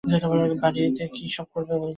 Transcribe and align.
বাড়িতে 0.63 1.03
কী 1.15 1.25
সব 1.35 1.47
করবে 1.53 1.73
বলেছিল। 1.73 1.89